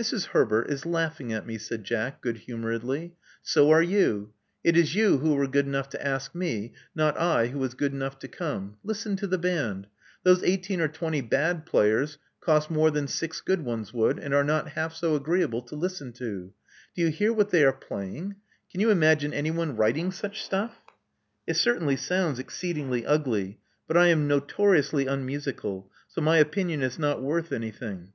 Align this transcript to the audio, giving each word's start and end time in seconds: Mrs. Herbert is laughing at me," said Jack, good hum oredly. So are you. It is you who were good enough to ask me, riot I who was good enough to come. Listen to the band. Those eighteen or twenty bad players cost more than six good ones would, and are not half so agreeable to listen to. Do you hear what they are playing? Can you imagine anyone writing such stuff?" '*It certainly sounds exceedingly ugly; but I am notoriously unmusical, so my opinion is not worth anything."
Mrs. 0.00 0.28
Herbert 0.28 0.70
is 0.70 0.86
laughing 0.86 1.30
at 1.30 1.44
me," 1.46 1.58
said 1.58 1.84
Jack, 1.84 2.22
good 2.22 2.44
hum 2.48 2.62
oredly. 2.62 3.12
So 3.42 3.70
are 3.70 3.82
you. 3.82 4.32
It 4.64 4.78
is 4.78 4.94
you 4.94 5.18
who 5.18 5.34
were 5.34 5.46
good 5.46 5.66
enough 5.66 5.90
to 5.90 6.02
ask 6.02 6.34
me, 6.34 6.72
riot 6.96 7.16
I 7.18 7.48
who 7.48 7.58
was 7.58 7.74
good 7.74 7.92
enough 7.92 8.18
to 8.20 8.28
come. 8.28 8.78
Listen 8.82 9.14
to 9.16 9.26
the 9.26 9.36
band. 9.36 9.86
Those 10.22 10.42
eighteen 10.42 10.80
or 10.80 10.88
twenty 10.88 11.20
bad 11.20 11.66
players 11.66 12.16
cost 12.40 12.70
more 12.70 12.90
than 12.90 13.06
six 13.06 13.42
good 13.42 13.62
ones 13.62 13.92
would, 13.92 14.18
and 14.18 14.32
are 14.32 14.42
not 14.42 14.70
half 14.70 14.94
so 14.94 15.14
agreeable 15.14 15.60
to 15.60 15.76
listen 15.76 16.14
to. 16.14 16.54
Do 16.96 17.02
you 17.02 17.08
hear 17.08 17.34
what 17.34 17.50
they 17.50 17.62
are 17.62 17.70
playing? 17.74 18.36
Can 18.72 18.80
you 18.80 18.88
imagine 18.88 19.34
anyone 19.34 19.76
writing 19.76 20.12
such 20.12 20.42
stuff?" 20.42 20.78
'*It 21.46 21.56
certainly 21.58 21.96
sounds 21.96 22.38
exceedingly 22.38 23.04
ugly; 23.04 23.60
but 23.86 23.98
I 23.98 24.06
am 24.06 24.26
notoriously 24.26 25.04
unmusical, 25.06 25.90
so 26.08 26.22
my 26.22 26.38
opinion 26.38 26.80
is 26.82 26.98
not 26.98 27.22
worth 27.22 27.52
anything." 27.52 28.14